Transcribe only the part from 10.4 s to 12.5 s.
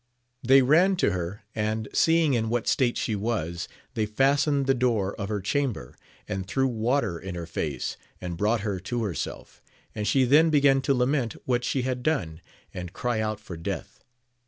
began to lament what she had done,